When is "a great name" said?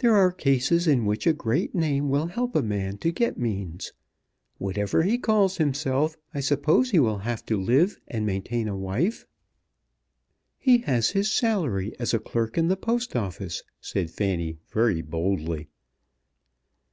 1.24-2.08